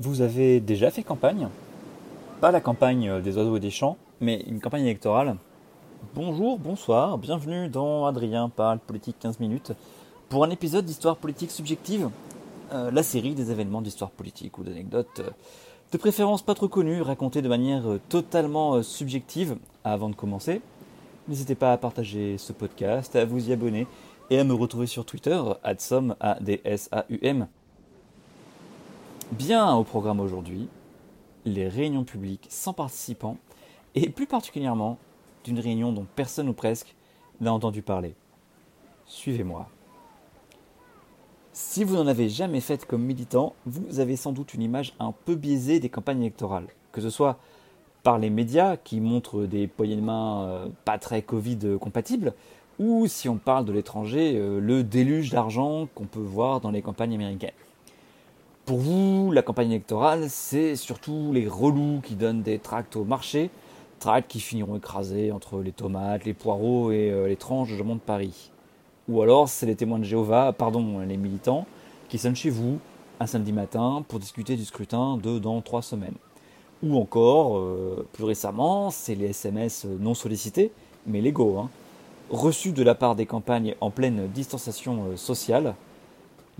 Vous 0.00 0.22
avez 0.22 0.60
déjà 0.60 0.90
fait 0.90 1.02
campagne? 1.02 1.48
Pas 2.40 2.50
la 2.50 2.62
campagne 2.62 3.20
des 3.20 3.36
oiseaux 3.36 3.58
et 3.58 3.60
des 3.60 3.68
champs, 3.68 3.98
mais 4.22 4.42
une 4.48 4.58
campagne 4.58 4.84
électorale. 4.84 5.36
Bonjour, 6.14 6.58
bonsoir, 6.58 7.18
bienvenue 7.18 7.68
dans 7.68 8.06
Adrien 8.06 8.48
parle 8.48 8.78
politique 8.78 9.16
15 9.20 9.40
minutes 9.40 9.72
pour 10.30 10.42
un 10.42 10.48
épisode 10.48 10.86
d'histoire 10.86 11.18
politique 11.18 11.50
subjective, 11.50 12.08
euh, 12.72 12.90
la 12.90 13.02
série 13.02 13.34
des 13.34 13.50
événements 13.50 13.82
d'histoire 13.82 14.10
politique 14.10 14.56
ou 14.56 14.62
d'anecdotes 14.62 15.20
euh, 15.20 15.30
de 15.92 15.98
préférence 15.98 16.40
pas 16.40 16.54
trop 16.54 16.68
connues, 16.68 17.02
racontées 17.02 17.42
de 17.42 17.48
manière 17.50 17.86
euh, 17.86 18.00
totalement 18.08 18.82
subjective. 18.82 19.58
Avant 19.84 20.08
de 20.08 20.14
commencer, 20.14 20.62
n'hésitez 21.28 21.54
pas 21.54 21.74
à 21.74 21.76
partager 21.76 22.38
ce 22.38 22.54
podcast, 22.54 23.16
à 23.16 23.26
vous 23.26 23.50
y 23.50 23.52
abonner 23.52 23.86
et 24.30 24.38
à 24.38 24.44
me 24.44 24.54
retrouver 24.54 24.86
sur 24.86 25.04
Twitter, 25.04 25.38
adsum, 25.62 26.16
a 26.20 26.40
d 26.40 26.62
s 26.64 26.88
a 26.90 27.04
u 27.10 27.18
m 27.20 27.48
Bien 29.32 29.74
au 29.76 29.84
programme 29.84 30.18
aujourd'hui, 30.18 30.68
les 31.44 31.68
réunions 31.68 32.02
publiques 32.02 32.48
sans 32.50 32.72
participants 32.72 33.36
et 33.94 34.08
plus 34.10 34.26
particulièrement 34.26 34.98
d'une 35.44 35.60
réunion 35.60 35.92
dont 35.92 36.04
personne 36.16 36.48
ou 36.48 36.52
presque 36.52 36.96
n'a 37.40 37.52
entendu 37.52 37.80
parler. 37.80 38.16
Suivez-moi. 39.06 39.68
Si 41.52 41.84
vous 41.84 41.94
n'en 41.94 42.08
avez 42.08 42.28
jamais 42.28 42.60
fait 42.60 42.84
comme 42.84 43.04
militant, 43.04 43.54
vous 43.66 44.00
avez 44.00 44.16
sans 44.16 44.32
doute 44.32 44.52
une 44.52 44.62
image 44.62 44.94
un 44.98 45.12
peu 45.12 45.36
biaisée 45.36 45.78
des 45.78 45.90
campagnes 45.90 46.22
électorales, 46.22 46.66
que 46.90 47.00
ce 47.00 47.08
soit 47.08 47.38
par 48.02 48.18
les 48.18 48.30
médias 48.30 48.76
qui 48.76 49.00
montrent 49.00 49.44
des 49.44 49.68
poignées 49.68 49.96
de 49.96 50.00
main 50.00 50.42
euh, 50.42 50.68
pas 50.84 50.98
très 50.98 51.22
Covid 51.22 51.78
compatibles, 51.80 52.34
ou 52.80 53.06
si 53.06 53.28
on 53.28 53.36
parle 53.36 53.64
de 53.64 53.72
l'étranger, 53.72 54.34
euh, 54.34 54.58
le 54.58 54.82
déluge 54.82 55.30
d'argent 55.30 55.86
qu'on 55.94 56.06
peut 56.06 56.18
voir 56.18 56.60
dans 56.60 56.72
les 56.72 56.82
campagnes 56.82 57.14
américaines. 57.14 57.52
Pour 58.70 58.78
vous, 58.78 59.32
la 59.32 59.42
campagne 59.42 59.72
électorale, 59.72 60.26
c'est 60.28 60.76
surtout 60.76 61.32
les 61.32 61.48
relous 61.48 62.00
qui 62.04 62.14
donnent 62.14 62.42
des 62.42 62.60
tracts 62.60 62.94
au 62.94 63.02
marché, 63.02 63.50
tracts 63.98 64.30
qui 64.30 64.38
finiront 64.38 64.76
écrasés 64.76 65.32
entre 65.32 65.58
les 65.58 65.72
tomates, 65.72 66.24
les 66.24 66.34
poireaux 66.34 66.92
et 66.92 67.10
euh, 67.10 67.26
les 67.26 67.34
tranches 67.34 67.72
de 67.72 67.76
jambon 67.76 67.96
de 67.96 68.00
Paris. 68.00 68.52
Ou 69.08 69.22
alors, 69.22 69.48
c'est 69.48 69.66
les 69.66 69.74
témoins 69.74 69.98
de 69.98 70.04
Jéhovah, 70.04 70.52
pardon, 70.52 71.00
les 71.00 71.16
militants, 71.16 71.66
qui 72.08 72.16
sonnent 72.16 72.36
chez 72.36 72.48
vous 72.48 72.78
un 73.18 73.26
samedi 73.26 73.52
matin 73.52 74.04
pour 74.06 74.20
discuter 74.20 74.54
du 74.54 74.64
scrutin 74.64 75.16
de 75.16 75.40
dans 75.40 75.60
trois 75.62 75.82
semaines. 75.82 76.14
Ou 76.84 76.96
encore, 76.96 77.58
euh, 77.58 78.06
plus 78.12 78.22
récemment, 78.22 78.90
c'est 78.90 79.16
les 79.16 79.30
SMS 79.30 79.84
non 79.98 80.14
sollicités, 80.14 80.70
mais 81.08 81.20
légaux, 81.20 81.58
hein, 81.58 81.70
reçus 82.30 82.70
de 82.70 82.84
la 82.84 82.94
part 82.94 83.16
des 83.16 83.26
campagnes 83.26 83.74
en 83.80 83.90
pleine 83.90 84.28
distanciation 84.28 85.06
euh, 85.06 85.16
sociale, 85.16 85.74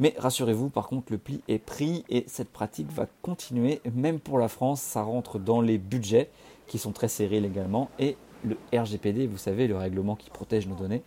mais 0.01 0.15
rassurez-vous, 0.17 0.71
par 0.71 0.89
contre, 0.89 1.13
le 1.13 1.19
pli 1.19 1.43
est 1.47 1.59
pris 1.59 2.05
et 2.09 2.25
cette 2.27 2.49
pratique 2.49 2.91
va 2.91 3.07
continuer, 3.21 3.83
même 3.95 4.19
pour 4.19 4.39
la 4.39 4.49
France, 4.49 4.81
ça 4.81 5.03
rentre 5.03 5.39
dans 5.39 5.61
les 5.61 5.77
budgets 5.77 6.31
qui 6.67 6.79
sont 6.79 6.93
très 6.93 7.09
serrés 7.09 7.39
légalement 7.39 7.91
et 7.99 8.17
le 8.43 8.57
RGPD, 8.73 9.27
vous 9.27 9.37
savez, 9.37 9.69
le 9.69 9.77
règlement 9.77 10.17
qui 10.17 10.31
protège 10.31 10.67
nos 10.67 10.75
données, 10.75 11.03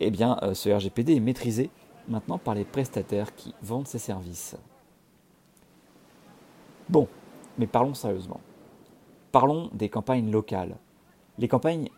eh 0.00 0.10
bien, 0.10 0.36
euh, 0.42 0.52
ce 0.52 0.68
RGPD 0.68 1.16
est 1.16 1.20
maîtrisé 1.20 1.70
maintenant 2.08 2.36
par 2.36 2.54
les 2.54 2.66
prestataires 2.66 3.34
qui 3.34 3.54
vendent 3.62 3.88
ces 3.88 3.98
services. 3.98 4.54
Bon, 6.90 7.08
mais 7.56 7.66
parlons 7.66 7.94
sérieusement. 7.94 8.42
Parlons 9.32 9.70
des 9.72 9.88
campagnes 9.88 10.30
locales, 10.30 10.76
les 11.38 11.48
campagnes 11.48 11.88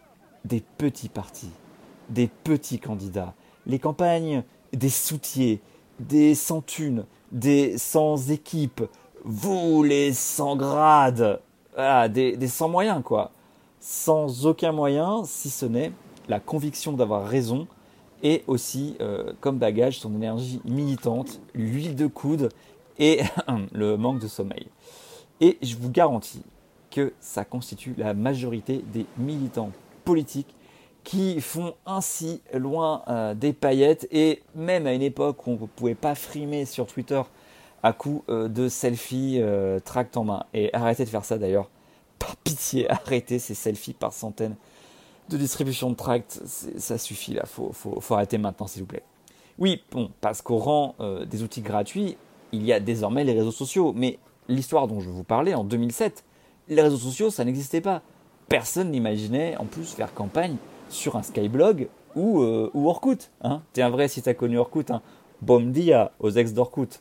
des 0.45 0.61
petits 0.61 1.09
partis, 1.09 1.51
des 2.09 2.29
petits 2.29 2.79
candidats, 2.79 3.35
les 3.67 3.81
campagnes 3.81 4.45
des 4.73 4.89
soutiers, 4.89 5.61
des 6.01 6.35
sans 6.35 6.61
thunes, 6.61 7.05
des 7.33 7.79
sans 7.79 8.31
équipes, 8.31 8.83
vous 9.25 9.83
les 9.83 10.13
sans 10.13 10.57
grades, 10.57 11.41
des, 11.77 12.37
des 12.37 12.49
sans 12.49 12.69
moyens 12.69 13.03
quoi. 13.05 13.33
Sans 13.81 14.47
aucun 14.47 14.73
moyen, 14.73 15.23
si 15.25 15.51
ce 15.51 15.67
n'est 15.67 15.93
la 16.29 16.41
conviction 16.41 16.93
d'avoir 16.93 17.27
raison 17.27 17.67
et 18.23 18.43
aussi 18.47 18.97
euh, 19.01 19.33
comme 19.41 19.59
bagage 19.59 20.01
son 20.01 20.15
énergie 20.15 20.61
militante, 20.65 21.41
l'huile 21.55 21.95
de 21.95 22.07
coude 22.07 22.51
et 22.99 23.21
le 23.73 23.97
manque 23.97 24.21
de 24.21 24.29
sommeil. 24.29 24.67
Et 25.41 25.59
je 25.63 25.77
vous 25.77 25.91
garantis 25.91 26.43
que 26.91 27.13
ça 27.21 27.45
constitue 27.45 27.95
la 27.97 28.15
majorité 28.15 28.85
des 28.93 29.07
militants 29.17 29.71
politiques 30.05 30.55
qui 31.09 31.41
font 31.41 31.75
ainsi 31.87 32.43
loin 32.53 33.03
euh, 33.09 33.33
des 33.33 33.55
paillettes 33.55 34.07
et 34.13 34.43
même 34.55 34.87
à 34.87 34.93
une 34.93 35.01
époque 35.01 35.47
où 35.47 35.53
on 35.53 35.55
ne 35.55 35.67
pouvait 35.67 35.95
pas 35.95 36.15
frimer 36.15 36.67
sur 36.67 36.87
Twitter 36.87 37.23
à 37.83 37.95
coup 37.95 38.25
euh, 38.29 38.47
de 38.49 38.69
selfies 38.69 39.39
euh, 39.41 39.81
tract 39.81 40.19
en 40.19 40.25
main. 40.25 40.45
Et 40.53 40.69
arrêtez 40.75 41.07
de 41.07 41.09
faire 41.09 41.25
ça 41.25 41.39
d'ailleurs. 41.39 41.71
Par 42.19 42.37
pitié, 42.45 42.91
arrêtez 42.91 43.39
ces 43.39 43.55
selfies 43.55 43.95
par 43.95 44.13
centaines 44.13 44.55
de 45.31 45.39
distribution 45.39 45.89
de 45.89 45.95
tracts. 45.95 46.43
Ça 46.45 46.99
suffit 46.99 47.33
là, 47.33 47.47
faut, 47.47 47.71
faut, 47.73 48.03
faut 48.03 48.15
arrêter 48.15 48.37
maintenant 48.37 48.67
s'il 48.67 48.83
vous 48.83 48.89
plaît. 48.89 49.05
Oui, 49.57 49.83
bon, 49.91 50.11
parce 50.21 50.43
qu'au 50.43 50.59
rang 50.59 50.95
des 51.27 51.43
outils 51.43 51.63
gratuits, 51.63 52.19
il 52.53 52.65
y 52.67 52.73
a 52.73 52.81
désormais 52.81 53.25
les 53.25 53.33
réseaux 53.33 53.51
sociaux. 53.51 53.95
Mais 53.97 54.19
l'histoire 54.47 54.87
dont 54.87 55.01
je 55.01 55.09
vous 55.09 55.25
parlais 55.25 55.55
en 55.55 55.65
2007, 55.65 56.23
les 56.69 56.83
réseaux 56.83 56.99
sociaux, 56.99 57.31
ça 57.31 57.47
n'existait 57.47 57.81
pas. 57.81 58.03
Personne 58.49 58.91
n'imaginait 58.91 59.57
en 59.57 59.65
plus 59.65 59.95
faire 59.95 60.13
campagne 60.13 60.57
sur 60.89 61.17
un 61.17 61.23
Skyblog 61.23 61.89
ou, 62.15 62.43
euh, 62.43 62.71
ou 62.75 62.89
Orkut. 62.89 63.31
Hein. 63.43 63.63
T'es 63.73 63.83
un 63.83 63.91
vrai 63.91 64.09
si 64.09 64.23
t'as 64.23 64.35
connu 64.35 64.59
Orkut. 64.59 64.91
Hein. 64.91 65.03
Bon 65.43 65.71
dia 65.71 66.13
aux 66.21 66.31
ex 66.31 66.53
d'Orkut. 66.53 67.01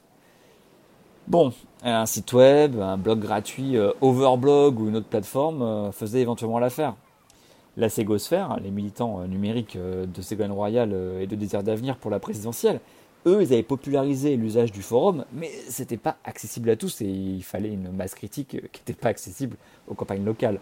Bon, 1.27 1.51
un 1.83 2.05
site 2.05 2.31
web, 2.33 2.79
un 2.79 2.97
blog 2.97 3.19
gratuit, 3.19 3.77
euh, 3.77 3.91
Overblog 4.01 4.79
ou 4.79 4.87
une 4.87 4.95
autre 4.95 5.07
plateforme 5.07 5.61
euh, 5.61 5.91
faisait 5.91 6.21
éventuellement 6.21 6.59
l'affaire. 6.59 6.95
La 7.75 7.89
Ségosphère, 7.89 8.59
les 8.63 8.71
militants 8.71 9.21
numériques 9.27 9.77
de 9.77 10.21
Ségolène 10.23 10.51
Royal 10.51 10.95
et 11.19 11.27
de 11.27 11.35
Désir 11.35 11.61
d'avenir 11.61 11.97
pour 11.97 12.09
la 12.09 12.17
présidentielle, 12.17 12.79
eux, 13.27 13.43
ils 13.43 13.53
avaient 13.53 13.61
popularisé 13.61 14.35
l'usage 14.35 14.71
du 14.71 14.81
forum, 14.81 15.25
mais 15.31 15.51
c'était 15.69 15.97
pas 15.97 16.17
accessible 16.23 16.71
à 16.71 16.75
tous 16.75 17.01
et 17.01 17.05
il 17.05 17.43
fallait 17.43 17.71
une 17.71 17.91
masse 17.91 18.15
critique 18.15 18.57
qui 18.71 18.81
n'était 18.81 18.99
pas 18.99 19.09
accessible 19.09 19.57
aux 19.87 19.93
campagnes 19.93 20.25
locales. 20.25 20.59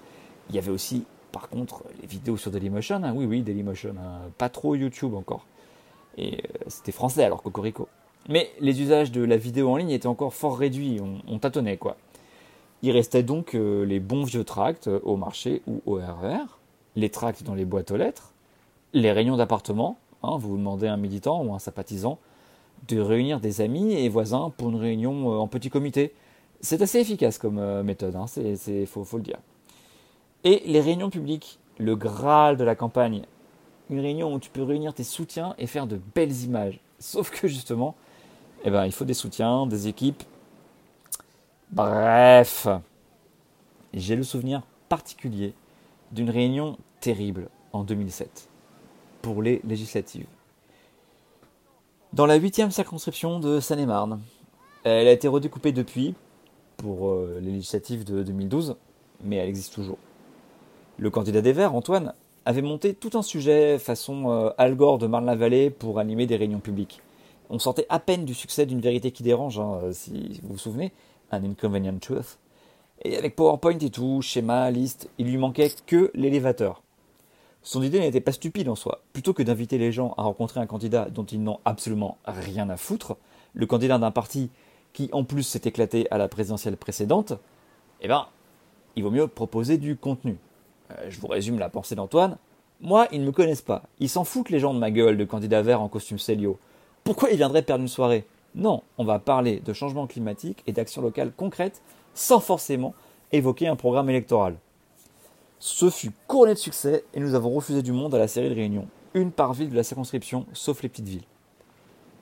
Il 0.50 0.56
y 0.56 0.58
avait 0.58 0.72
aussi 0.72 1.06
par 1.36 1.50
contre, 1.50 1.84
les 2.02 2.08
vidéos 2.08 2.38
sur 2.38 2.50
Dailymotion, 2.50 3.04
hein, 3.04 3.12
oui, 3.14 3.26
oui, 3.26 3.42
Dailymotion, 3.42 3.94
hein, 4.00 4.22
pas 4.38 4.48
trop 4.48 4.74
YouTube 4.74 5.14
encore. 5.16 5.46
Et 6.18 6.36
euh, 6.36 6.38
c'était 6.68 6.94
français 6.94 7.26
alors 7.26 7.44
Cocorico. 7.44 7.90
Mais 8.30 8.50
les 8.62 8.82
usages 8.82 9.12
de 9.12 9.22
la 9.22 9.36
vidéo 9.36 9.70
en 9.70 9.76
ligne 9.76 9.90
étaient 9.90 10.08
encore 10.08 10.34
fort 10.34 10.58
réduits, 10.58 11.02
on, 11.28 11.38
tâtonnait 11.38 11.76
quoi. 11.76 11.98
Il 12.84 12.92
restait 12.92 13.22
donc 13.22 13.54
euh, 13.54 13.84
les 13.84 14.00
bons 14.00 14.24
vieux 14.24 14.46
tracts 14.46 14.88
euh, 14.88 15.02
au 15.04 15.18
marché 15.18 15.62
ou 15.68 15.82
au 15.86 15.96
RER, 15.96 16.36
e 16.36 16.48
les 16.96 17.10
tracts 17.10 17.44
dans 17.44 17.54
les 17.54 17.66
boîtes 17.66 17.92
aux 17.92 17.98
lettres, 17.98 18.32
les 18.94 19.12
réunions 19.12 19.36
d'appartement. 19.36 19.98
Hein, 20.24 20.38
vous 20.40 20.56
demandez 20.56 20.88
à 20.88 20.94
un 20.94 20.98
militant 20.98 21.44
ou 21.44 21.54
un 21.54 21.60
sympathisant 21.60 22.18
de 22.88 22.98
réunir 23.02 23.42
des 23.42 23.60
amis 23.60 23.94
et 23.94 24.08
voisins 24.08 24.54
pour 24.56 24.70
une 24.70 24.78
réunion 24.78 25.38
en 25.38 25.48
petit 25.50 25.70
comité. 25.70 26.14
C'est 26.62 26.82
assez 26.82 27.00
efficace 27.00 27.38
comme 27.38 27.82
méthode, 27.82 28.16
il 28.38 28.88
faut, 28.88 29.04
faut 29.04 29.18
le 29.18 29.24
dire. 29.24 29.40
Et 30.46 30.62
les 30.68 30.80
réunions 30.80 31.10
publiques, 31.10 31.58
le 31.80 31.96
graal 31.96 32.56
de 32.56 32.64
la 32.64 32.76
campagne. 32.76 33.24
Une 33.90 34.00
réunion 34.00 34.32
où 34.32 34.40
tu 34.40 34.52
peux 34.52 34.62
réunir 34.62 34.94
tes 34.94 35.04
soutiens 35.04 35.56
et 35.58 35.66
faire 35.66 35.88
de 35.88 36.00
belles 36.14 36.44
images. 36.44 36.80
Sauf 37.00 37.32
que 37.32 37.48
justement, 37.48 37.96
eh 38.64 38.70
ben, 38.70 38.86
il 38.86 38.92
faut 38.92 39.06
des 39.06 39.16
soutiens, 39.16 39.66
des 39.66 39.88
équipes. 39.88 40.24
Bref, 41.72 42.68
j'ai 43.94 44.16
le 44.16 44.22
souvenir 44.22 44.62
particulier 44.88 45.56
d'une 46.12 46.30
réunion 46.30 46.78
terrible 47.00 47.50
en 47.74 47.84
2007 47.84 48.48
pour 49.24 49.42
les 49.42 49.62
législatives. 49.64 50.28
Dans 52.14 52.28
la 52.28 52.36
huitième 52.36 52.70
circonscription 52.70 53.40
de 53.40 53.60
Seine-et-Marne, 53.60 54.22
elle 54.84 55.08
a 55.08 55.12
été 55.12 55.28
redécoupée 55.28 55.72
depuis 55.72 56.14
pour 56.78 57.10
euh, 57.10 57.40
les 57.42 57.52
législatives 57.52 58.04
de 58.04 58.22
2012, 58.22 58.76
mais 59.24 59.38
elle 59.38 59.50
existe 59.50 59.74
toujours. 59.74 59.98
Le 60.98 61.10
candidat 61.10 61.42
des 61.42 61.52
Verts, 61.52 61.76
Antoine, 61.76 62.14
avait 62.46 62.62
monté 62.62 62.94
tout 62.94 63.12
un 63.16 63.22
sujet 63.22 63.78
façon 63.80 64.32
euh, 64.32 64.50
Al 64.58 64.76
Gore 64.76 64.98
de 64.98 65.08
Marne-la-Vallée 65.08 65.70
pour 65.70 66.00
animer 66.00 66.26
des 66.26 66.38
réunions 66.38 66.60
publiques. 66.60 67.02
On 67.50 67.60
sentait 67.60 67.86
à 67.90 68.00
peine 68.00 68.24
du 68.24 68.34
succès 68.34 68.66
d'une 68.66 68.80
vérité 68.80 69.12
qui 69.12 69.22
dérange, 69.22 69.60
hein, 69.60 69.82
si 69.92 70.40
vous 70.44 70.54
vous 70.54 70.58
souvenez, 70.58 70.94
un 71.32 71.44
inconvenient 71.44 71.98
truth. 72.00 72.40
Et 73.04 73.18
avec 73.18 73.36
PowerPoint 73.36 73.78
et 73.78 73.90
tout, 73.90 74.22
schéma, 74.22 74.72
liste, 74.72 75.10
il 75.18 75.28
lui 75.28 75.38
manquait 75.38 75.72
que 75.86 76.12
l'élévateur. 76.14 76.82
Son 77.62 77.84
idée 77.84 78.00
n'était 78.00 78.22
pas 78.22 78.32
stupide 78.32 78.70
en 78.70 78.76
soi. 78.76 79.02
Plutôt 79.12 79.34
que 79.34 79.44
d'inviter 79.44 79.78
les 79.78 79.92
gens 79.92 80.14
à 80.18 80.24
rencontrer 80.24 80.62
un 80.62 80.66
candidat 80.66 81.10
dont 81.10 81.26
ils 81.26 81.44
n'ont 81.44 81.60
absolument 81.66 82.18
rien 82.26 82.70
à 82.70 82.78
foutre, 82.78 83.18
le 83.54 83.66
candidat 83.66 83.98
d'un 83.98 84.12
parti 84.12 84.50
qui 84.94 85.10
en 85.12 85.26
plus 85.26 85.44
s'est 85.44 85.62
éclaté 85.66 86.08
à 86.10 86.18
la 86.18 86.30
présidentielle 86.30 86.78
précédente, 86.78 87.34
eh 88.00 88.08
ben, 88.08 88.28
il 88.96 89.04
vaut 89.04 89.12
mieux 89.12 89.28
proposer 89.28 89.78
du 89.78 89.98
contenu. 89.98 90.38
Euh, 90.92 91.10
je 91.10 91.20
vous 91.20 91.28
résume 91.28 91.60
la 91.60 91.70
pensée 91.70 91.96
d'Antoine. 91.96 92.38
Moi, 92.82 93.08
ils 93.12 93.22
ne 93.22 93.26
me 93.26 93.32
connaissent 93.32 93.62
pas. 93.62 93.84
Ils 94.00 94.10
s'en 94.10 94.24
foutent 94.24 94.50
les 94.50 94.60
gens 94.60 94.74
de 94.74 94.80
ma 94.80 94.92
gueule 94.92 95.18
de 95.18 95.26
candidat 95.26 95.62
vert 95.62 95.82
en 95.82 95.88
costume 95.88 96.20
Célio. 96.20 96.60
Pourquoi 97.04 97.30
ils 97.30 97.38
viendraient 97.38 97.62
perdre 97.62 97.84
une 97.84 97.88
soirée? 97.88 98.26
Non, 98.56 98.84
on 98.98 99.06
va 99.06 99.20
parler 99.20 99.60
de 99.60 99.74
changement 99.74 100.08
climatique 100.08 100.64
et 100.68 100.72
d'actions 100.72 101.02
locales 101.02 101.32
concrètes 101.36 101.82
sans 102.14 102.40
forcément 102.40 102.94
évoquer 103.32 103.68
un 103.68 103.76
programme 103.76 104.10
électoral. 104.10 104.56
Ce 105.60 105.90
fut 105.90 106.12
couronné 106.28 106.54
de 106.54 106.60
succès 106.60 107.04
et 107.14 107.20
nous 107.20 107.34
avons 107.34 107.50
refusé 107.52 107.82
du 107.82 107.92
monde 107.92 108.14
à 108.16 108.20
la 108.20 108.28
série 108.28 108.50
de 108.50 108.56
réunions, 108.56 108.88
une 109.14 109.32
par 109.32 109.54
ville 109.54 109.70
de 109.70 109.76
la 109.76 109.84
circonscription, 109.84 110.46
sauf 110.54 110.84
les 110.84 110.90
petites 110.90 111.08
villes. 111.08 111.24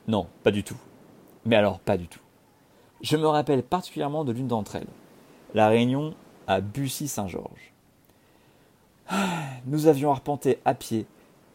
Non, 0.07 0.27
pas 0.43 0.51
du 0.51 0.63
tout. 0.63 0.77
Mais 1.45 1.55
alors, 1.55 1.79
pas 1.79 1.97
du 1.97 2.07
tout. 2.07 2.19
Je 3.01 3.17
me 3.17 3.27
rappelle 3.27 3.63
particulièrement 3.63 4.23
de 4.23 4.31
l'une 4.31 4.47
d'entre 4.47 4.77
elles, 4.77 4.87
la 5.53 5.67
réunion 5.67 6.13
à 6.47 6.61
Bussy-Saint-Georges. 6.61 7.72
Nous 9.65 9.87
avions 9.87 10.11
arpenté 10.11 10.59
à 10.65 10.73
pied 10.73 11.05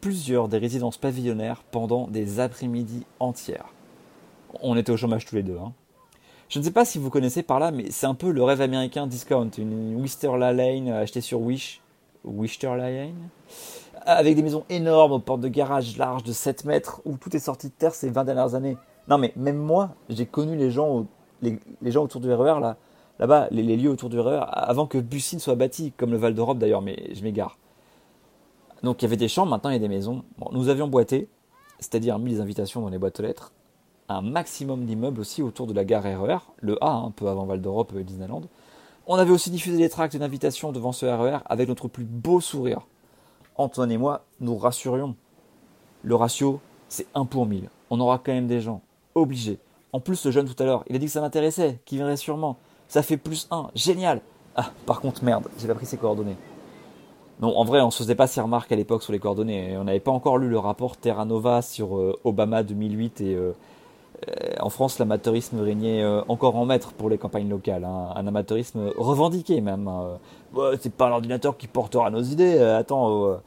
plusieurs 0.01 0.49
des 0.49 0.59
résidences 0.59 0.97
pavillonnaires 0.97 1.63
pendant 1.71 2.07
des 2.07 2.41
après-midi 2.41 3.05
entières. 3.21 3.73
On 4.63 4.77
était 4.77 4.93
au 4.93 4.97
chômage 4.97 5.27
tous 5.27 5.37
les 5.37 5.43
deux. 5.43 5.59
Hein. 5.59 5.73
Je 6.49 6.59
ne 6.59 6.65
sais 6.65 6.71
pas 6.71 6.85
si 6.85 6.99
vous 6.99 7.11
connaissez 7.11 7.43
par 7.43 7.59
là, 7.59 7.71
mais 7.71 7.91
c'est 7.91 8.07
un 8.07 8.15
peu 8.15 8.31
le 8.31 8.43
rêve 8.43 8.63
américain 8.63 9.07
discount, 9.07 9.51
une 9.59 9.97
Wisterla 9.97 10.53
Lane 10.53 10.89
achetée 10.89 11.21
sur 11.21 11.41
Wish. 11.41 11.83
Wisterla 12.25 12.91
Lane 12.91 13.29
Avec 14.07 14.35
des 14.35 14.43
maisons 14.43 14.65
énormes 14.71 15.13
aux 15.13 15.19
portes 15.19 15.41
de 15.41 15.49
garage 15.49 15.97
larges 15.99 16.23
de 16.23 16.33
7 16.33 16.65
mètres 16.65 17.03
où 17.05 17.17
tout 17.17 17.35
est 17.37 17.41
sorti 17.41 17.69
de 17.69 17.73
terre 17.73 17.95
ces 17.95 18.09
20 18.09 18.25
dernières 18.25 18.55
années. 18.55 18.77
Non 19.09 19.19
mais 19.19 19.33
même 19.37 19.59
moi, 19.59 19.91
j'ai 20.09 20.27
connu 20.27 20.57
les 20.57 20.71
gens, 20.71 21.07
les, 21.43 21.59
gens 21.85 22.05
autour 22.05 22.21
du 22.21 22.33
RER, 22.33 22.61
là, 22.61 22.77
là-bas, 23.19 23.49
les, 23.51 23.77
lieux 23.77 23.91
autour 23.91 24.09
du 24.09 24.19
RER, 24.19 24.45
avant 24.49 24.87
que 24.87 24.99
Bussine 24.99 25.39
soit 25.39 25.55
bâti, 25.55 25.93
comme 25.97 26.11
le 26.11 26.17
Val 26.17 26.35
d'Europe 26.35 26.59
d'ailleurs, 26.59 26.83
mais 26.83 27.15
je 27.15 27.23
m'égare. 27.23 27.59
Donc 28.83 29.03
il 29.03 29.05
y 29.05 29.07
avait 29.07 29.17
des 29.17 29.29
chambres, 29.29 29.51
maintenant 29.51 29.71
il 29.71 29.75
y 29.75 29.77
a 29.77 29.81
des 29.81 29.89
maisons. 29.89 30.23
nous 30.53 30.69
avions 30.69 30.89
boité, 30.89 31.29
c'est-à-dire 31.81 32.19
mis 32.19 32.33
les 32.33 32.41
invitations 32.41 32.81
dans 32.81 32.89
les 32.89 32.99
boîtes 32.99 33.19
aux 33.21 33.25
lettres, 33.25 33.53
un 34.09 34.23
maximum 34.23 34.85
d'immeubles 34.85 35.21
aussi 35.21 35.43
autour 35.43 35.67
de 35.67 35.75
la 35.75 35.85
gare 35.85 36.05
RER, 36.05 36.35
e 36.35 36.39
le 36.61 36.83
A, 36.83 36.93
un 36.93 37.11
peu 37.11 37.29
avant 37.29 37.45
Val 37.45 37.61
d'Europe 37.61 37.93
et 37.99 38.05
Disneyland. 38.05 38.43
On 39.07 39.17
avait 39.17 39.33
aussi 39.33 39.51
diffusé 39.51 39.79
des 39.79 39.89
tracts 39.89 40.17
d'invitation 40.17 40.71
devant 40.71 40.93
ce 40.93 41.07
RER 41.07 41.37
e 41.37 41.41
avec 41.47 41.69
notre 41.69 41.89
plus 41.89 42.05
beau 42.05 42.41
sourire. 42.41 42.87
Antoine 43.57 43.91
et 43.91 43.99
moi, 43.99 44.25
nous 44.41 44.57
rassurions. 44.57 45.17
Le 46.03 46.15
ratio, 46.15 46.61
c'est 46.89 47.07
1 47.15 47.25
pour 47.25 47.47
1000. 47.47 47.69
On 47.91 48.01
aura 48.01 48.19
quand 48.19 48.33
même 48.33 48.47
des 48.47 48.61
gens. 48.61 48.83
Obligés. 49.15 49.59
En 49.93 50.01
plus, 50.01 50.17
ce 50.17 50.31
jeune 50.31 50.47
tout 50.47 50.63
à 50.63 50.67
l'heure, 50.67 50.85
il 50.89 50.95
a 50.95 50.99
dit 50.99 51.07
que 51.07 51.13
ça 51.13 51.21
m'intéressait, 51.21 51.81
qu'il 51.85 51.99
viendrait 51.99 52.17
sûrement. 52.17 52.57
Ça 52.89 53.03
fait 53.03 53.17
plus 53.17 53.47
1. 53.51 53.69
Génial. 53.75 54.21
Ah, 54.57 54.71
par 54.87 55.01
contre, 55.01 55.23
merde, 55.23 55.47
j'ai 55.59 55.69
pas 55.69 55.75
pris 55.75 55.87
ses 55.87 55.99
coordonnées. 55.99 56.37
Non, 57.41 57.57
en 57.57 57.65
vrai, 57.65 57.81
on 57.81 57.91
se 57.91 57.99
faisait 57.99 58.17
pas 58.17 58.27
ces 58.27 58.41
remarques 58.41 58.73
à 58.73 58.77
l'époque 58.77 59.03
sur 59.03 59.13
les 59.13 59.21
coordonnées. 59.21 59.77
On 59.77 59.85
n'avait 59.85 60.01
pas 60.01 60.11
encore 60.11 60.39
lu 60.39 60.49
le 60.49 60.59
rapport 60.59 60.97
Terra 60.97 61.25
Nova 61.25 61.63
sur 61.63 61.97
euh, 61.97 62.19
Obama 62.25 62.65
2008 62.65 63.21
et 63.21 63.35
euh, 63.37 63.53
en 64.59 64.71
France, 64.71 64.99
l'amateurisme 64.99 65.61
régnait 65.61 66.03
euh, 66.03 66.23
encore 66.27 66.57
en 66.57 66.65
maître 66.65 66.93
pour 66.93 67.09
les 67.09 67.19
campagnes 67.19 67.49
locales, 67.49 67.85
hein. 67.85 68.09
un 68.17 68.27
amateurisme 68.27 68.91
revendiqué 68.97 69.61
même. 69.61 69.87
Hein. 69.87 70.19
c'est 70.81 70.93
pas 70.93 71.09
l'ordinateur 71.09 71.57
qui 71.57 71.69
portera 71.69 72.11
nos 72.11 72.23
idées. 72.23 72.59
Attends, 72.59 73.39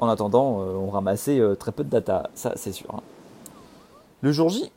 en 0.00 0.08
attendant, 0.08 0.58
on 0.58 0.90
ramassait 0.90 1.40
très 1.58 1.72
peu 1.72 1.84
de 1.84 1.88
data, 1.88 2.28
ça 2.34 2.52
c'est 2.56 2.72
sûr. 2.72 2.94
Hein. 2.94 3.00
Le 4.20 4.32
jour 4.32 4.50
J, 4.50 4.70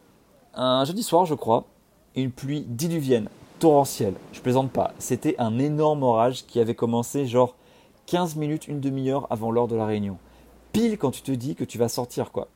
un 0.53 0.85
jeudi 0.85 1.03
soir, 1.03 1.25
je 1.25 1.33
crois, 1.33 1.65
une 2.15 2.31
pluie 2.31 2.61
diluvienne, 2.61 3.27
torrentielle. 3.59 4.15
Je 4.31 4.41
plaisante 4.41 4.71
pas. 4.71 4.93
C'était 4.99 5.35
un 5.39 5.59
énorme 5.59 6.03
orage 6.03 6.45
qui 6.45 6.59
avait 6.59 6.75
commencé 6.75 7.25
genre 7.25 7.55
15 8.07 8.35
minutes, 8.35 8.67
une 8.67 8.79
demi-heure 8.79 9.27
avant 9.29 9.51
l'heure 9.51 9.67
de 9.67 9.75
la 9.75 9.85
réunion. 9.85 10.17
Pile 10.71 10.97
quand 10.97 11.11
tu 11.11 11.21
te 11.21 11.31
dis 11.31 11.55
que 11.55 11.63
tu 11.63 11.77
vas 11.77 11.89
sortir, 11.89 12.31
quoi. 12.31 12.47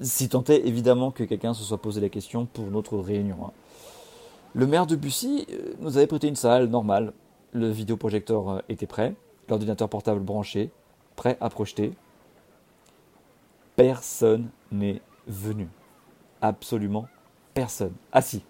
Si 0.00 0.28
tant 0.28 0.42
est 0.44 0.66
évidemment 0.66 1.10
que 1.10 1.24
quelqu'un 1.24 1.54
se 1.54 1.62
soit 1.62 1.80
posé 1.80 2.00
la 2.00 2.08
question 2.08 2.46
pour 2.46 2.66
notre 2.66 2.98
réunion. 2.98 3.36
Hein. 3.46 3.52
Le 4.54 4.66
maire 4.66 4.86
de 4.86 4.96
Bussy 4.96 5.46
euh, 5.50 5.74
nous 5.80 5.96
avait 5.96 6.06
prêté 6.06 6.26
une 6.26 6.36
salle 6.36 6.66
normale. 6.66 7.12
Le 7.52 7.70
vidéoprojecteur 7.70 8.48
euh, 8.48 8.58
était 8.68 8.86
prêt, 8.86 9.14
l'ordinateur 9.48 9.88
portable 9.88 10.20
branché, 10.20 10.70
prêt 11.14 11.38
à 11.40 11.48
projeter. 11.48 11.92
Personne 13.76 14.50
n'est 14.72 15.00
venu. 15.26 15.68
Absolument 16.42 17.06
personne. 17.54 17.94
Ah 18.12 18.20
si. 18.20 18.42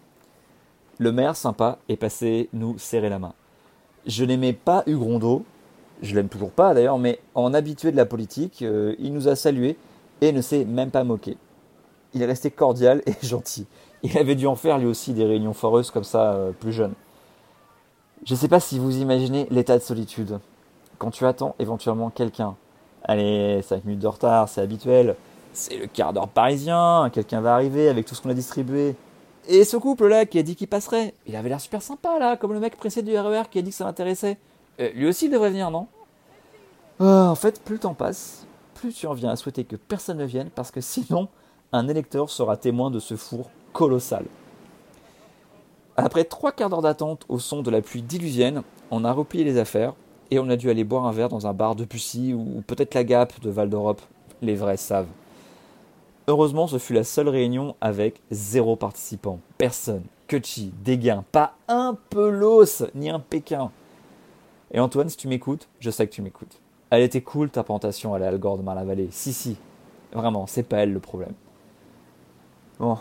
Le 0.99 1.11
maire 1.11 1.35
sympa 1.35 1.79
est 1.89 1.97
passé 1.97 2.49
nous 2.53 2.79
serrer 2.79 3.09
la 3.09 3.19
main. 3.19 3.35
Je 4.07 4.25
n'aimais 4.25 4.53
pas 4.53 4.85
Hugues 4.87 5.03
Rondeau, 5.03 5.45
je 6.03 6.15
l'aime 6.15 6.29
toujours 6.29 6.51
pas 6.51 6.75
d'ailleurs, 6.75 6.99
mais 6.99 7.19
en 7.35 7.53
habitué 7.53 7.91
de 7.91 7.97
la 7.97 8.07
politique, 8.07 8.63
euh, 8.63 8.95
il 8.99 9.13
nous 9.13 9.27
a 9.27 9.35
salués 9.35 9.77
et 10.21 10.31
ne 10.31 10.41
s'est 10.41 10.65
même 10.65 10.91
pas 10.91 11.03
moqué. 11.03 11.37
Il 12.13 12.23
est 12.23 12.27
resté 12.27 12.51
cordial 12.51 13.03
et 13.07 13.15
gentil. 13.27 13.67
Il 14.03 14.17
avait 14.19 14.35
dû 14.37 14.47
en 14.47 14.55
faire 14.55 14.79
lui 14.79 14.87
aussi 14.87 15.15
des 15.15 15.25
réunions 15.25 15.55
foreuses 15.55 15.91
comme 15.91 16.05
ça, 16.05 16.35
euh, 16.35 16.53
plus 16.53 16.73
jeune. 16.73 16.93
Je 18.25 18.35
ne 18.35 18.39
sais 18.39 18.49
pas 18.49 18.61
si 18.61 18.79
vous 18.79 18.99
imaginez 18.99 19.49
l'état 19.51 19.77
de 19.77 19.83
solitude. 19.83 20.39
Quand 20.99 21.11
tu 21.11 21.27
attends 21.27 21.57
éventuellement 21.59 22.11
quelqu'un. 22.11 22.55
Allez, 23.03 23.61
5 23.63 23.85
minutes 23.85 24.01
de 24.01 24.07
retard, 24.07 24.49
c'est 24.49 24.61
habituel. 24.61 25.17
C'est 25.53 25.77
le 25.77 25.87
quart 25.87 26.13
d'heure 26.13 26.29
parisien, 26.29 27.11
quelqu'un 27.13 27.41
va 27.41 27.55
arriver 27.55 27.89
avec 27.89 28.07
tout 28.07 28.15
ce 28.15 28.23
qu'on 28.23 28.31
a 28.31 28.35
distribué. 28.35 28.95
Et 29.49 29.65
ce 29.65 29.77
couple-là 29.77 30.25
qui 30.27 30.39
a 30.39 30.43
dit 30.43 30.57
qu'il 30.57 30.69
passerait, 30.69 31.15
il 31.27 31.37
avait 31.37 31.49
l'air 31.49 31.61
super 31.61 31.83
sympa 31.83 32.19
là, 32.19 32.37
comme 32.37 32.53
le 32.53 32.61
mec 32.61 32.77
pressé 32.77 33.03
du 33.03 33.17
RER 33.17 33.43
e 33.43 33.45
qui 33.51 33.59
a 33.59 33.63
dit 33.63 33.71
que 33.71 33.77
ça 33.77 33.85
l'intéressait. 33.85 34.39
Euh, 34.81 34.91
lui 34.95 35.07
aussi 35.07 35.27
il 35.27 35.31
devrait 35.31 35.51
venir, 35.51 35.71
non? 35.71 35.87
Euh, 37.01 37.27
En 37.27 37.35
fait, 37.35 37.63
plus 37.63 37.75
le 37.75 37.81
temps 37.81 37.95
passe, 37.95 38.47
plus 38.75 38.95
tu 38.95 39.07
en 39.07 39.13
viens 39.13 39.31
à 39.31 39.37
souhaiter 39.37 39.65
que 39.65 39.77
personne 39.77 40.19
ne 40.19 40.25
vienne, 40.25 40.51
parce 40.55 40.71
que 40.71 40.81
sinon, 40.81 41.29
un 41.73 41.89
électeur 41.89 42.31
sera 42.31 42.57
témoin 42.57 42.91
de 42.91 43.01
ce 43.01 43.17
four 43.17 43.51
colossal. 43.73 44.25
Après 45.97 46.25
trois 46.25 46.53
quarts 46.53 46.71
d'heure 46.71 46.83
d'attente 46.83 47.25
au 47.29 47.39
son 47.39 47.63
de 47.63 47.71
la 47.71 47.83
pluie 47.83 48.03
diluvienne, 48.03 48.63
on 48.91 49.05
a 49.05 49.13
replié 49.13 49.45
les 49.45 49.59
affaires 49.59 49.95
et 50.31 50.39
on 50.39 50.49
a 50.49 50.57
dû 50.57 50.71
aller 50.71 50.85
boire 50.85 51.07
un 51.07 51.13
verre 51.13 51.29
dans 51.29 51.47
un 51.47 51.53
bar 51.53 51.77
de 51.77 51.85
Pussy 51.85 52.33
ou 52.35 52.63
peut-être 52.67 52.95
la 52.95 53.05
Gap 53.05 53.41
de 53.41 53.51
Val 53.51 53.69
d'Europe. 53.69 54.01
Les 54.43 54.57
vrais 54.57 54.77
savent. 54.77 55.07
Heureusement, 56.27 56.67
ce 56.67 56.79
fut 56.79 56.95
la 56.95 57.05
seule 57.05 57.29
réunion 57.29 57.77
avec 57.81 58.21
zéro 58.31 58.77
participant. 58.77 59.41
Personne. 59.59 60.05
Kutchi, 60.27 60.73
Dégain, 60.83 61.25
pas 61.33 61.55
un 61.69 61.99
pelos, 62.09 62.83
ni 62.95 63.11
un 63.11 63.21
Pékin. 63.21 63.71
Et 64.73 64.81
Antoine, 64.81 65.09
si 65.11 65.19
tu 65.19 65.29
m'écoutes, 65.29 65.69
je 65.81 65.91
sais 65.91 66.07
que 66.07 66.13
tu 66.13 66.23
m'écoutes. 66.23 66.61
Elle 66.89 67.03
était 67.03 67.21
cool 67.21 67.51
ta 67.51 67.63
plantation 67.63 68.15
à 68.15 68.19
la 68.19 68.29
Algore 68.29 68.57
de 68.57 68.63
Marne-la-Vallée. 68.63 69.09
Si, 69.11 69.33
si. 69.33 69.57
Vraiment, 70.13 70.47
c'est 70.47 70.63
pas 70.63 70.79
elle 70.79 70.93
le 70.93 71.01
problème. 71.01 71.35
Bon, 72.79 72.97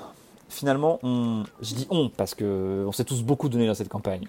finalement, 0.49 0.99
je 1.03 1.75
dis 1.75 1.87
on 1.89 2.09
parce 2.09 2.35
que 2.35 2.83
on 2.87 2.91
s'est 2.91 3.05
tous 3.05 3.23
beaucoup 3.23 3.49
donné 3.49 3.67
dans 3.67 3.73
cette 3.73 3.89
campagne. 3.89 4.27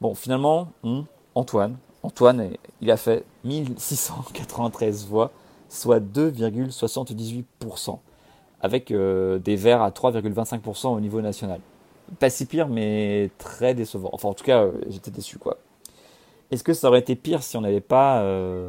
Bon, 0.00 0.14
finalement, 0.14 0.68
Antoine, 1.34 1.76
Antoine, 2.02 2.50
il 2.80 2.90
a 2.90 2.96
fait 2.96 3.24
1693 3.44 5.06
voix, 5.06 5.30
soit 5.72 6.00
2,78%, 6.00 7.98
avec 8.60 8.90
euh, 8.90 9.38
des 9.38 9.56
verts 9.56 9.82
à 9.82 9.90
3,25% 9.90 10.88
au 10.88 11.00
niveau 11.00 11.20
national. 11.22 11.60
Pas 12.20 12.28
si 12.30 12.44
pire, 12.46 12.68
mais 12.68 13.30
très 13.38 13.74
décevant. 13.74 14.10
Enfin, 14.12 14.28
en 14.28 14.34
tout 14.34 14.44
cas, 14.44 14.64
euh, 14.64 14.72
j'étais 14.88 15.10
déçu, 15.10 15.38
quoi. 15.38 15.56
Est-ce 16.50 16.62
que 16.62 16.74
ça 16.74 16.88
aurait 16.88 16.98
été 16.98 17.16
pire 17.16 17.42
si 17.42 17.56
on 17.56 17.62
n'avait 17.62 17.80
pas 17.80 18.20
euh, 18.20 18.68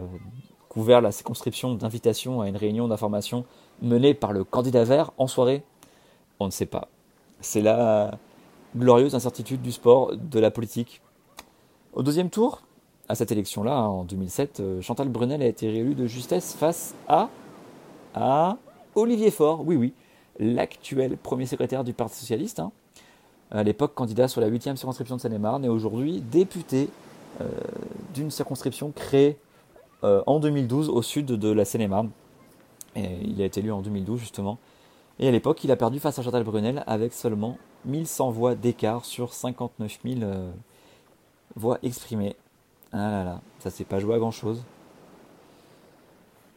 couvert 0.69 1.01
la 1.01 1.11
circonscription 1.11 1.75
d'invitation 1.75 2.39
à 2.39 2.47
une 2.47 2.55
réunion 2.55 2.87
d'information 2.87 3.43
menée 3.81 4.13
par 4.13 4.31
le 4.31 4.45
candidat 4.45 4.85
vert 4.85 5.11
en 5.17 5.27
soirée? 5.27 5.63
On 6.39 6.45
ne 6.45 6.51
sait 6.51 6.65
pas. 6.65 6.87
C'est 7.41 7.61
la 7.61 8.17
glorieuse 8.77 9.13
incertitude 9.13 9.61
du 9.61 9.73
sport, 9.73 10.13
de 10.15 10.39
la 10.39 10.51
politique. 10.51 11.01
Au 11.91 12.01
deuxième 12.01 12.29
tour, 12.29 12.61
à 13.09 13.15
cette 13.15 13.31
élection-là, 13.31 13.81
en 13.81 14.05
2007, 14.05 14.59
euh, 14.59 14.81
Chantal 14.81 15.09
Brunel 15.09 15.41
a 15.41 15.45
été 15.45 15.69
réélue 15.69 15.95
de 15.95 16.07
justesse 16.07 16.53
face 16.53 16.95
à, 17.07 17.29
à 18.15 18.57
Olivier 18.95 19.29
Faure, 19.29 19.61
oui 19.65 19.75
oui, 19.75 19.93
l'actuel 20.39 21.17
premier 21.17 21.45
secrétaire 21.45 21.83
du 21.83 21.93
Parti 21.93 22.19
Socialiste, 22.19 22.59
hein. 22.59 22.71
à 23.51 23.63
l'époque 23.63 23.93
candidat 23.93 24.27
sur 24.27 24.39
la 24.39 24.49
8e 24.49 24.77
circonscription 24.77 25.17
de 25.17 25.21
Seine-et-Marne 25.21 25.65
et 25.65 25.69
aujourd'hui 25.69 26.21
député 26.21 26.89
euh, 27.41 27.49
d'une 28.13 28.31
circonscription 28.31 28.91
créée 28.91 29.37
en 30.25 30.41
2012 30.41 30.89
au 30.89 31.01
sud 31.01 31.27
de 31.27 31.49
la 31.49 31.63
Seine-et-Marne. 31.63 32.09
il 32.97 33.41
a 33.41 33.45
été 33.45 33.61
élu 33.61 33.71
en 33.71 33.81
2012 33.81 34.19
justement. 34.19 34.57
Et 35.17 35.29
à 35.29 35.31
l'époque, 35.31 35.63
il 35.63 35.71
a 35.71 35.77
perdu 35.77 36.01
face 36.01 36.19
à 36.19 36.23
Chantal 36.23 36.43
Brunel 36.43 36.83
avec 36.87 37.13
seulement 37.13 37.57
1100 37.85 38.31
voix 38.31 38.53
d'écart 38.53 39.05
sur 39.05 39.31
59 39.31 39.99
000 40.03 40.19
voix 41.55 41.79
exprimées. 41.83 42.35
Ah 42.93 43.09
là 43.09 43.23
là, 43.23 43.41
ça 43.59 43.71
s'est 43.71 43.85
pas 43.85 43.99
joué 43.99 44.15
à 44.15 44.19
grand 44.19 44.31
chose. 44.31 44.63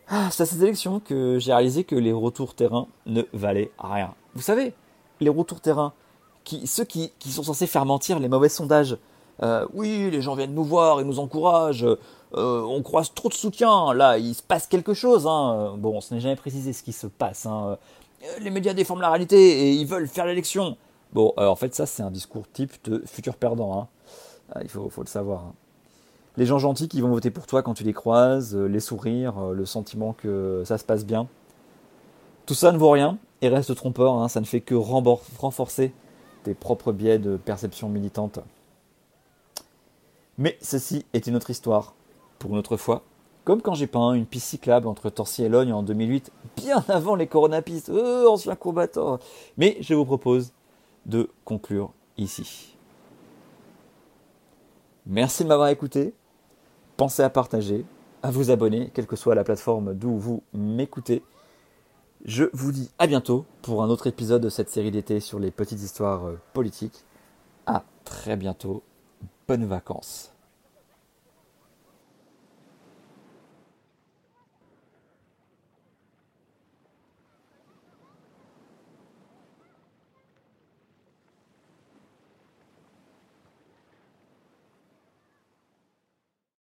Ah, 0.09 0.29
c'est 0.31 0.45
à 0.45 0.47
cette 0.47 0.63
élection 0.63 1.01
que 1.01 1.39
j'ai 1.39 1.53
réalisé 1.53 1.83
que 1.83 1.97
les 1.97 2.13
retours 2.13 2.55
terrain 2.55 2.87
ne 3.07 3.23
valaient 3.33 3.73
rien. 3.79 4.15
Vous 4.35 4.43
savez, 4.43 4.75
les 5.21 5.31
retours 5.31 5.61
terrain, 5.61 5.93
ceux 6.65 6.85
qui, 6.85 7.13
sont 7.29 7.43
censés 7.43 7.67
faire 7.67 7.87
mentir 7.87 8.21
les 8.21 8.29
mauvais 8.29 8.49
sondages. 8.49 8.99
Euh, 9.43 9.67
oui, 9.75 10.11
les 10.11 10.23
gens 10.23 10.35
viennent 10.35 10.55
nous 10.55 10.65
voir, 10.65 11.01
ils 11.01 11.07
nous 11.07 11.19
encouragent, 11.19 11.87
euh, 12.35 12.63
on 12.63 12.83
croise 12.83 13.13
trop 13.13 13.29
de 13.29 13.35
soutien, 13.35 13.93
là, 13.95 14.17
il 14.19 14.35
se 14.35 14.43
passe 14.43 14.67
quelque 14.67 14.95
chose. 14.95 15.27
Hein. 15.27 15.75
Bon, 15.79 16.01
ce 16.01 16.15
n'est 16.15 16.21
jamais 16.21 16.37
précisé 16.37 16.73
ce 16.73 16.83
qui 16.83 16.93
se 16.93 17.07
passe. 17.07 17.47
Hein. 17.47 17.77
Euh, 18.23 18.27
les 18.41 18.51
médias 18.51 18.75
déforment 18.75 19.01
la 19.01 19.11
réalité 19.11 19.37
et 19.37 19.73
ils 19.73 19.87
veulent 19.87 20.09
faire 20.09 20.27
l'élection. 20.27 20.77
Bon, 21.13 21.33
en 21.37 21.57
fait, 21.57 21.75
ça, 21.75 21.87
c'est 21.87 22.03
un 22.03 22.11
discours 22.11 22.45
type 22.53 22.73
de 22.85 23.03
futur 23.07 23.37
perdant. 23.37 23.81
Hein. 23.81 23.89
Ah, 24.55 24.61
il 24.63 24.69
faut, 24.69 24.91
le 24.99 25.07
savoir. 25.07 25.53
Les 26.37 26.45
gens 26.45 26.59
gentils 26.59 26.89
qui 26.89 27.01
vont 27.01 27.09
voter 27.09 27.31
pour 27.31 27.47
toi 27.47 27.63
quand 27.63 27.75
tu 27.75 27.85
les 27.85 27.95
croises, 27.95 28.55
euh, 28.55 28.67
les 28.67 28.81
sourires, 28.81 29.39
euh, 29.39 29.55
le 29.55 29.65
sentiment 29.65 30.13
que 30.13 30.63
ça 30.67 30.77
se 30.77 30.85
passe 30.85 31.07
bien. 31.07 31.29
Tout 32.45 32.55
ça 32.55 32.73
ne 32.73 32.79
vaut 32.79 32.91
rien 32.91 33.19
et 33.41 33.49
reste 33.49 33.75
trompeur, 33.75 34.15
hein. 34.15 34.29
ça 34.29 34.41
ne 34.41 34.45
fait 34.45 34.61
que 34.61 34.75
renforcer 34.75 35.93
tes 36.43 36.55
propres 36.55 36.93
biais 36.93 37.19
de 37.19 37.37
perception 37.37 37.89
militante. 37.89 38.41
Mais 40.39 40.59
ceci 40.61 41.07
est 41.13 41.27
une 41.27 41.37
autre 41.37 41.51
histoire, 41.51 41.95
pour 42.39 42.51
une 42.51 42.59
autre 42.59 42.77
fois. 42.77 43.03
Comme 43.45 43.63
quand 43.63 43.75
j'ai 43.75 43.87
peint 43.87 44.13
une 44.13 44.27
piste 44.27 44.49
cyclable 44.49 44.87
entre 44.89 45.09
Torcy 45.09 45.45
et 45.45 45.49
Logne 45.49 45.73
en 45.73 45.83
2008, 45.83 46.33
bien 46.57 46.85
avant 46.89 47.15
les 47.15 47.27
coronapistes, 47.27 47.89
euh, 47.89 48.29
ancien 48.29 48.57
combattant. 48.57 49.19
Mais 49.57 49.79
je 49.81 49.95
vous 49.95 50.05
propose 50.05 50.53
de 51.07 51.31
conclure 51.45 51.93
ici. 52.19 52.77
Merci 55.07 55.45
de 55.45 55.49
m'avoir 55.49 55.69
écouté. 55.69 56.13
Pensez 56.97 57.23
à 57.23 57.29
partager, 57.31 57.85
à 58.23 58.31
vous 58.31 58.51
abonner, 58.51 58.91
quelle 58.95 59.07
que 59.07 59.17
soit 59.17 59.35
la 59.35 59.45
plateforme 59.45 59.95
d'où 59.95 60.17
vous 60.17 60.43
m'écoutez. 60.55 61.23
Je 62.25 62.45
vous 62.55 62.73
dis 62.73 62.91
à 62.99 63.07
bientôt 63.07 63.45
pour 63.61 63.83
un 63.83 63.89
autre 63.89 64.07
épisode 64.07 64.43
de 64.43 64.49
cette 64.49 64.71
série 64.71 64.91
d'été 64.91 65.21
sur 65.21 65.39
les 65.39 65.51
petites 65.51 65.83
histoires 65.83 66.27
euh, 66.27 66.41
politiques. 66.55 67.05
À 67.67 67.85
très 68.05 68.37
bientôt. 68.37 68.83
Bonnes 69.47 69.67
vacances. 69.67 70.36